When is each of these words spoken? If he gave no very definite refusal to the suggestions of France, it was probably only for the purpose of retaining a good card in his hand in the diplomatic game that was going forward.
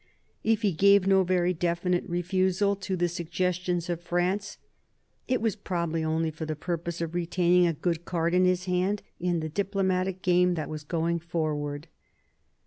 If 0.43 0.63
he 0.63 0.71
gave 0.71 1.05
no 1.05 1.21
very 1.23 1.53
definite 1.53 2.03
refusal 2.07 2.75
to 2.75 2.97
the 2.97 3.07
suggestions 3.07 3.87
of 3.87 4.01
France, 4.01 4.57
it 5.27 5.41
was 5.41 5.55
probably 5.55 6.03
only 6.03 6.31
for 6.31 6.47
the 6.47 6.55
purpose 6.55 7.01
of 7.01 7.13
retaining 7.13 7.67
a 7.67 7.73
good 7.73 8.03
card 8.03 8.33
in 8.33 8.43
his 8.45 8.65
hand 8.65 9.03
in 9.19 9.41
the 9.41 9.47
diplomatic 9.49 10.23
game 10.23 10.55
that 10.55 10.69
was 10.69 10.83
going 10.83 11.19
forward. 11.19 11.87